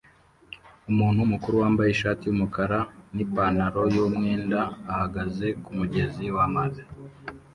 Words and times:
Umuntu 0.89 1.21
mukuru 1.31 1.55
wambaye 1.61 1.89
ishati 1.91 2.23
yumukara 2.25 2.79
nipantaro 3.15 3.81
yumwenda 3.95 4.59
ahagaze 4.91 5.47
kumugezi 5.63 6.25
wamazi 6.35 6.83